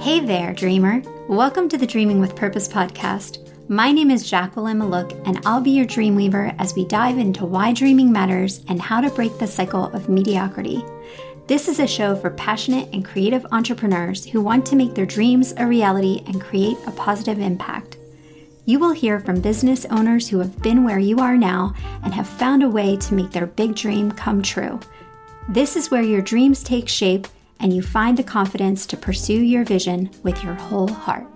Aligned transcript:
Hey 0.00 0.20
there, 0.20 0.54
dreamer. 0.54 1.02
Welcome 1.28 1.68
to 1.68 1.76
the 1.76 1.86
Dreaming 1.86 2.20
with 2.20 2.34
Purpose 2.34 2.66
podcast. 2.66 3.46
My 3.68 3.92
name 3.92 4.10
is 4.10 4.28
Jacqueline 4.28 4.78
Maluk, 4.78 5.12
and 5.26 5.38
I'll 5.44 5.60
be 5.60 5.72
your 5.72 5.84
dream 5.84 6.16
weaver 6.16 6.54
as 6.58 6.74
we 6.74 6.86
dive 6.86 7.18
into 7.18 7.44
why 7.44 7.74
dreaming 7.74 8.10
matters 8.10 8.64
and 8.68 8.80
how 8.80 9.02
to 9.02 9.10
break 9.10 9.36
the 9.36 9.46
cycle 9.46 9.92
of 9.92 10.08
mediocrity. 10.08 10.82
This 11.48 11.68
is 11.68 11.80
a 11.80 11.86
show 11.86 12.16
for 12.16 12.30
passionate 12.30 12.88
and 12.94 13.04
creative 13.04 13.44
entrepreneurs 13.52 14.24
who 14.24 14.40
want 14.40 14.64
to 14.66 14.76
make 14.76 14.94
their 14.94 15.04
dreams 15.04 15.52
a 15.58 15.66
reality 15.66 16.22
and 16.26 16.40
create 16.40 16.78
a 16.86 16.92
positive 16.92 17.38
impact. 17.38 17.98
You 18.64 18.78
will 18.78 18.92
hear 18.92 19.20
from 19.20 19.42
business 19.42 19.84
owners 19.90 20.26
who 20.30 20.38
have 20.38 20.62
been 20.62 20.82
where 20.82 20.98
you 20.98 21.18
are 21.18 21.36
now 21.36 21.74
and 22.02 22.14
have 22.14 22.26
found 22.26 22.62
a 22.62 22.70
way 22.70 22.96
to 22.96 23.14
make 23.14 23.32
their 23.32 23.46
big 23.46 23.74
dream 23.74 24.12
come 24.12 24.40
true. 24.40 24.80
This 25.50 25.76
is 25.76 25.90
where 25.90 26.02
your 26.02 26.22
dreams 26.22 26.62
take 26.62 26.88
shape 26.88 27.26
and 27.60 27.72
you 27.72 27.82
find 27.82 28.16
the 28.16 28.22
confidence 28.22 28.86
to 28.86 28.96
pursue 28.96 29.40
your 29.40 29.64
vision 29.64 30.10
with 30.22 30.42
your 30.42 30.54
whole 30.54 30.88
heart. 30.88 31.26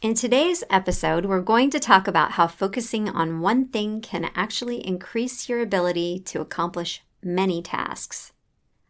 In 0.00 0.14
today's 0.14 0.64
episode, 0.68 1.26
we're 1.26 1.40
going 1.40 1.70
to 1.70 1.78
talk 1.78 2.08
about 2.08 2.32
how 2.32 2.48
focusing 2.48 3.08
on 3.08 3.40
one 3.40 3.68
thing 3.68 4.00
can 4.00 4.30
actually 4.34 4.84
increase 4.84 5.48
your 5.48 5.60
ability 5.60 6.18
to 6.26 6.40
accomplish 6.40 7.04
many 7.22 7.62
tasks. 7.62 8.32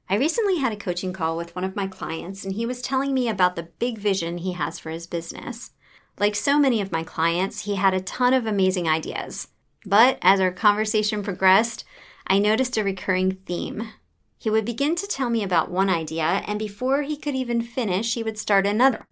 I 0.09 0.17
recently 0.17 0.57
had 0.57 0.73
a 0.73 0.77
coaching 0.77 1.13
call 1.13 1.37
with 1.37 1.55
one 1.55 1.65
of 1.65 1.77
my 1.77 1.87
clients, 1.87 2.45
and 2.45 2.55
he 2.55 2.65
was 2.65 2.81
telling 2.81 3.13
me 3.13 3.29
about 3.29 3.57
the 3.57 3.69
big 3.79 3.99
vision 3.99 4.39
he 4.39 4.53
has 4.53 4.79
for 4.79 4.91
his 4.91 5.07
business. 5.07 5.73
Like 6.19 6.35
so 6.35 6.59
many 6.59 6.81
of 6.81 6.93
my 6.93 7.03
clients, 7.03 7.65
he 7.65 7.75
had 7.75 7.93
a 7.93 8.01
ton 8.01 8.33
of 8.33 8.47
amazing 8.47 8.89
ideas. 8.89 9.49
But 9.85 10.19
as 10.23 10.41
our 10.41 10.51
conversation 10.51 11.23
progressed, 11.23 11.85
I 12.27 12.39
noticed 12.39 12.77
a 12.77 12.85
recurring 12.85 13.33
theme. 13.47 13.89
He 14.39 14.51
would 14.51 14.65
begin 14.65 14.97
to 14.97 15.07
tell 15.07 15.31
me 15.31 15.43
about 15.43 15.71
one 15.71 15.89
idea, 15.89 16.43
and 16.47 16.59
before 16.59 17.03
he 17.03 17.17
could 17.17 17.35
even 17.35 17.63
finish, 17.63 18.15
he 18.15 18.23
would 18.23 18.39
start 18.39 18.67
another. 18.67 19.07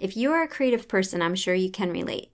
If 0.00 0.16
you 0.16 0.32
are 0.32 0.42
a 0.42 0.48
creative 0.48 0.88
person, 0.88 1.22
I'm 1.22 1.36
sure 1.36 1.54
you 1.54 1.70
can 1.70 1.92
relate. 1.92 2.32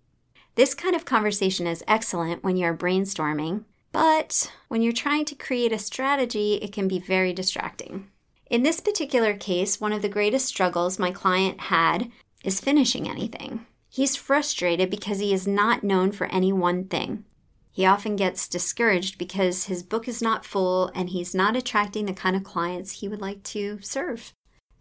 This 0.54 0.74
kind 0.74 0.96
of 0.96 1.04
conversation 1.04 1.66
is 1.66 1.84
excellent 1.86 2.42
when 2.42 2.56
you're 2.56 2.76
brainstorming, 2.76 3.64
but 3.92 4.50
when 4.68 4.82
you're 4.82 4.92
trying 4.92 5.24
to 5.26 5.34
create 5.34 5.72
a 5.72 5.78
strategy, 5.78 6.54
it 6.54 6.72
can 6.72 6.88
be 6.88 6.98
very 6.98 7.32
distracting. 7.32 8.08
In 8.50 8.62
this 8.62 8.80
particular 8.80 9.34
case, 9.34 9.80
one 9.80 9.92
of 9.92 10.02
the 10.02 10.08
greatest 10.08 10.46
struggles 10.46 10.98
my 10.98 11.10
client 11.10 11.60
had 11.60 12.10
is 12.42 12.60
finishing 12.60 13.08
anything. 13.08 13.66
He's 13.90 14.16
frustrated 14.16 14.90
because 14.90 15.18
he 15.18 15.32
is 15.32 15.46
not 15.46 15.84
known 15.84 16.12
for 16.12 16.26
any 16.28 16.52
one 16.52 16.84
thing. 16.84 17.24
He 17.78 17.86
often 17.86 18.16
gets 18.16 18.48
discouraged 18.48 19.18
because 19.18 19.66
his 19.66 19.84
book 19.84 20.08
is 20.08 20.20
not 20.20 20.44
full 20.44 20.90
and 20.96 21.10
he's 21.10 21.32
not 21.32 21.54
attracting 21.54 22.06
the 22.06 22.12
kind 22.12 22.34
of 22.34 22.42
clients 22.42 22.98
he 22.98 23.06
would 23.06 23.20
like 23.20 23.44
to 23.44 23.78
serve. 23.82 24.32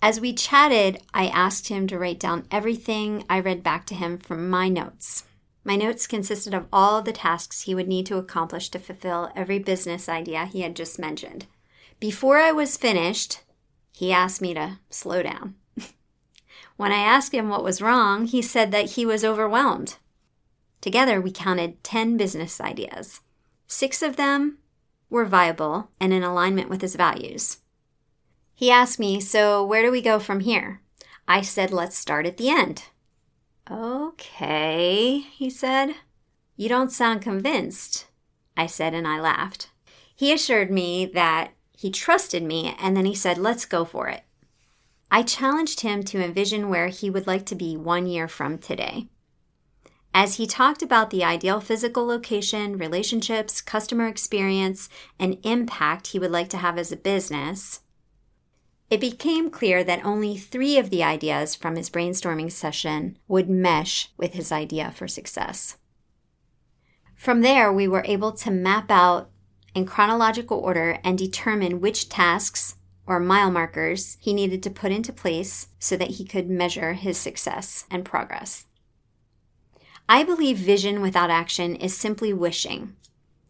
As 0.01 0.19
we 0.19 0.33
chatted, 0.33 1.03
I 1.13 1.27
asked 1.27 1.67
him 1.67 1.85
to 1.89 1.99
write 1.99 2.19
down 2.19 2.47
everything 2.49 3.23
I 3.29 3.39
read 3.39 3.61
back 3.61 3.85
to 3.85 3.93
him 3.93 4.17
from 4.17 4.49
my 4.49 4.67
notes. 4.67 5.25
My 5.63 5.75
notes 5.75 6.07
consisted 6.07 6.55
of 6.55 6.65
all 6.73 7.03
the 7.03 7.11
tasks 7.11 7.61
he 7.61 7.75
would 7.75 7.87
need 7.87 8.07
to 8.07 8.17
accomplish 8.17 8.69
to 8.69 8.79
fulfill 8.79 9.31
every 9.35 9.59
business 9.59 10.09
idea 10.09 10.47
he 10.47 10.61
had 10.61 10.75
just 10.75 10.97
mentioned. 10.97 11.45
Before 11.99 12.39
I 12.39 12.51
was 12.51 12.77
finished, 12.77 13.41
he 13.91 14.11
asked 14.11 14.41
me 14.41 14.55
to 14.55 14.79
slow 14.89 15.21
down. 15.21 15.53
when 16.77 16.91
I 16.91 17.01
asked 17.01 17.31
him 17.31 17.47
what 17.47 17.63
was 17.63 17.79
wrong, 17.79 18.25
he 18.25 18.41
said 18.41 18.71
that 18.71 18.93
he 18.93 19.05
was 19.05 19.23
overwhelmed. 19.23 19.97
Together, 20.81 21.19
we 21.19 21.31
counted 21.31 21.83
10 21.83 22.17
business 22.17 22.61
ideas. 22.61 23.21
Six 23.67 24.01
of 24.01 24.15
them 24.15 24.59
were 25.09 25.25
viable 25.25 25.89
and 25.99 26.13
in 26.13 26.23
alignment 26.23 26.69
with 26.69 26.81
his 26.81 26.95
values. 26.95 27.57
He 28.53 28.71
asked 28.71 28.99
me, 28.99 29.19
So, 29.19 29.63
where 29.63 29.83
do 29.83 29.91
we 29.91 30.01
go 30.01 30.19
from 30.19 30.41
here? 30.41 30.81
I 31.27 31.41
said, 31.41 31.71
Let's 31.71 31.97
start 31.97 32.25
at 32.25 32.37
the 32.37 32.49
end. 32.49 32.83
Okay, 33.69 35.19
he 35.19 35.49
said. 35.49 35.95
You 36.55 36.69
don't 36.69 36.91
sound 36.91 37.21
convinced, 37.21 38.07
I 38.55 38.65
said, 38.65 38.93
and 38.93 39.07
I 39.07 39.19
laughed. 39.19 39.69
He 40.15 40.33
assured 40.33 40.71
me 40.71 41.05
that 41.05 41.51
he 41.77 41.91
trusted 41.91 42.41
me, 42.41 42.75
and 42.79 42.97
then 42.97 43.05
he 43.05 43.13
said, 43.13 43.37
Let's 43.37 43.65
go 43.65 43.85
for 43.85 44.07
it. 44.07 44.23
I 45.11 45.21
challenged 45.21 45.81
him 45.81 46.03
to 46.03 46.23
envision 46.23 46.69
where 46.69 46.87
he 46.87 47.09
would 47.09 47.27
like 47.27 47.45
to 47.47 47.55
be 47.55 47.77
one 47.77 48.07
year 48.07 48.27
from 48.27 48.57
today. 48.57 49.07
As 50.19 50.37
he 50.37 50.47
talked 50.47 50.81
about 50.81 51.11
the 51.11 51.23
ideal 51.23 51.61
physical 51.61 52.03
location, 52.03 52.79
relationships, 52.79 53.61
customer 53.61 54.07
experience, 54.07 54.89
and 55.19 55.37
impact 55.43 56.07
he 56.07 56.17
would 56.17 56.31
like 56.31 56.49
to 56.49 56.57
have 56.57 56.79
as 56.79 56.91
a 56.91 56.97
business, 56.97 57.81
it 58.89 58.99
became 58.99 59.51
clear 59.51 59.83
that 59.83 60.03
only 60.03 60.35
three 60.35 60.79
of 60.79 60.89
the 60.89 61.03
ideas 61.03 61.53
from 61.53 61.75
his 61.75 61.91
brainstorming 61.91 62.51
session 62.51 63.19
would 63.27 63.47
mesh 63.47 64.09
with 64.17 64.33
his 64.33 64.51
idea 64.51 64.89
for 64.89 65.07
success. 65.07 65.77
From 67.15 67.41
there, 67.41 67.71
we 67.71 67.87
were 67.87 68.03
able 68.07 68.31
to 68.31 68.49
map 68.49 68.89
out 68.89 69.29
in 69.75 69.85
chronological 69.85 70.57
order 70.57 70.97
and 71.03 71.15
determine 71.15 71.79
which 71.79 72.09
tasks 72.09 72.77
or 73.05 73.19
mile 73.19 73.51
markers 73.51 74.17
he 74.19 74.33
needed 74.33 74.63
to 74.63 74.71
put 74.71 74.91
into 74.91 75.13
place 75.13 75.67
so 75.77 75.95
that 75.95 76.15
he 76.17 76.25
could 76.25 76.49
measure 76.49 76.93
his 76.93 77.19
success 77.19 77.85
and 77.91 78.03
progress. 78.03 78.65
I 80.09 80.23
believe 80.23 80.57
vision 80.57 81.01
without 81.01 81.29
action 81.29 81.75
is 81.75 81.95
simply 81.95 82.31
wishing. 82.31 82.95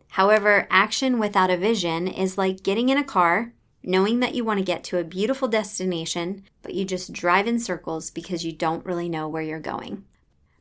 However, 0.10 0.68
action 0.72 1.20
without 1.20 1.52
a 1.52 1.58
vision 1.58 2.08
is 2.08 2.38
like 2.38 2.64
getting 2.64 2.90
in 2.90 2.98
a 2.98 3.04
car, 3.04 3.54
knowing 3.84 4.22
that 4.22 4.34
you 4.34 4.44
want 4.44 4.58
to 4.58 4.66
get 4.66 4.84
to 4.86 4.98
a 4.98 5.04
beautiful 5.04 5.48
destination, 5.48 6.44
but 6.64 6.74
you 6.74 6.84
just 6.84 7.14
drive 7.14 7.46
in 7.46 7.60
circles 7.60 8.10
because 8.10 8.44
you 8.44 8.52
don't 8.52 8.86
really 8.86 9.08
know 9.08 9.28
where 9.28 9.44
you're 9.44 9.60
going. 9.60 10.04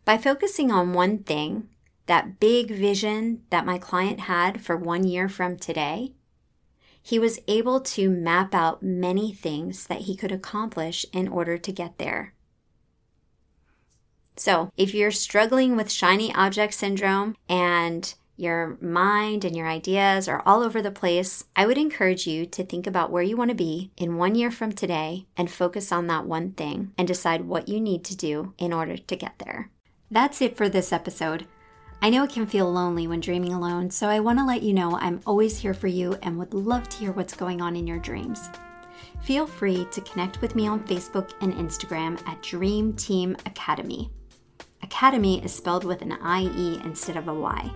By 0.04 0.18
focusing 0.18 0.70
on 0.70 0.92
one 0.92 1.20
thing, 1.20 1.70
that 2.04 2.38
big 2.38 2.70
vision 2.70 3.42
that 3.48 3.64
my 3.64 3.78
client 3.78 4.20
had 4.20 4.60
for 4.60 4.76
one 4.76 5.04
year 5.04 5.30
from 5.30 5.56
today, 5.56 6.12
he 7.02 7.18
was 7.18 7.40
able 7.48 7.80
to 7.80 8.10
map 8.10 8.54
out 8.54 8.82
many 8.82 9.32
things 9.32 9.86
that 9.86 10.02
he 10.02 10.14
could 10.14 10.30
accomplish 10.30 11.06
in 11.12 11.26
order 11.26 11.56
to 11.56 11.72
get 11.72 11.96
there. 11.98 12.34
So, 14.36 14.70
if 14.76 14.94
you're 14.94 15.10
struggling 15.10 15.76
with 15.76 15.90
shiny 15.90 16.34
object 16.34 16.74
syndrome 16.74 17.36
and 17.48 18.14
your 18.36 18.76
mind 18.82 19.44
and 19.44 19.56
your 19.56 19.66
ideas 19.66 20.28
are 20.28 20.42
all 20.44 20.62
over 20.62 20.82
the 20.82 20.90
place, 20.90 21.44
I 21.56 21.66
would 21.66 21.78
encourage 21.78 22.26
you 22.26 22.44
to 22.46 22.64
think 22.64 22.86
about 22.86 23.10
where 23.10 23.22
you 23.22 23.36
want 23.36 23.50
to 23.50 23.56
be 23.56 23.90
in 23.96 24.18
one 24.18 24.34
year 24.34 24.50
from 24.50 24.72
today 24.72 25.26
and 25.36 25.50
focus 25.50 25.90
on 25.90 26.06
that 26.08 26.26
one 26.26 26.52
thing 26.52 26.92
and 26.98 27.08
decide 27.08 27.46
what 27.46 27.68
you 27.68 27.80
need 27.80 28.04
to 28.04 28.16
do 28.16 28.52
in 28.58 28.72
order 28.72 28.96
to 28.98 29.16
get 29.16 29.38
there. 29.38 29.70
That's 30.10 30.42
it 30.42 30.56
for 30.56 30.68
this 30.68 30.92
episode. 30.92 31.46
I 32.02 32.10
know 32.10 32.24
it 32.24 32.30
can 32.30 32.46
feel 32.46 32.70
lonely 32.70 33.06
when 33.06 33.20
dreaming 33.20 33.54
alone, 33.54 33.90
so 33.90 34.08
I 34.08 34.20
want 34.20 34.38
to 34.38 34.44
let 34.44 34.62
you 34.62 34.74
know 34.74 34.98
I'm 34.98 35.20
always 35.26 35.58
here 35.58 35.74
for 35.74 35.86
you 35.86 36.18
and 36.22 36.38
would 36.38 36.52
love 36.52 36.88
to 36.90 36.98
hear 36.98 37.12
what's 37.12 37.34
going 37.34 37.62
on 37.62 37.74
in 37.74 37.86
your 37.86 37.98
dreams. 37.98 38.50
Feel 39.22 39.46
free 39.46 39.86
to 39.90 40.00
connect 40.02 40.42
with 40.42 40.54
me 40.54 40.68
on 40.68 40.86
Facebook 40.86 41.32
and 41.40 41.54
Instagram 41.54 42.20
at 42.28 42.42
Dream 42.42 42.92
Team 42.92 43.34
Academie. 43.46 44.10
Academy 44.86 45.42
is 45.44 45.52
spelled 45.52 45.84
with 45.84 46.00
an 46.02 46.12
IE 46.12 46.80
instead 46.84 47.16
of 47.16 47.26
a 47.26 47.34
Y. 47.34 47.70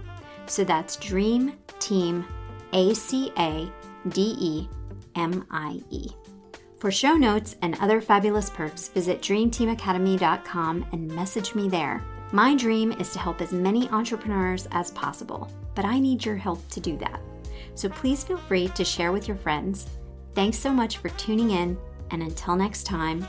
So 0.47 0.63
that's 0.63 0.97
Dream 0.97 1.55
Team 1.81 2.25
A 2.73 2.95
C 2.95 3.33
A 3.37 3.71
D 4.09 4.37
E 4.39 4.69
M 5.17 5.45
I 5.51 5.81
E. 5.91 6.11
For 6.79 6.91
show 6.91 7.15
notes 7.15 7.57
and 7.63 7.77
other 7.81 8.01
fabulous 8.01 8.49
perks, 8.49 8.89
visit 8.89 9.21
dreamteamacademie.com 9.21 10.87
and 10.93 11.13
message 11.13 11.55
me 11.55 11.69
there. 11.69 12.03
My 12.33 12.55
dream 12.55 12.93
is 12.93 13.13
to 13.13 13.19
help 13.19 13.41
as 13.41 13.53
many 13.53 13.89
entrepreneurs 13.89 14.69
as 14.71 14.93
possible, 14.93 15.51
but 15.75 15.85
I 15.85 15.99
need 15.99 16.25
your 16.25 16.37
help 16.37 16.67
to 16.69 16.81
do 16.81 16.97
that. 16.99 17.21
So 17.75 17.89
please 17.89 18.23
feel 18.23 18.39
free 18.39 18.69
to 18.69 18.85
share 18.85 19.11
with 19.11 19.27
your 19.27 19.37
friends. 19.37 19.89
Thanks 20.35 20.59
so 20.59 20.73
much 20.73 20.99
for 20.99 21.09
tuning 21.11 21.51
in, 21.51 21.77
and 22.13 22.23
until 22.23 22.55
next 22.55 22.85
time, 22.85 23.27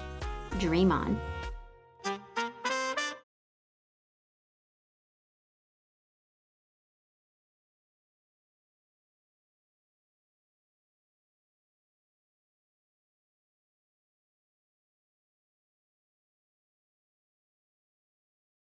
dream 0.59 0.91
on. 0.91 1.19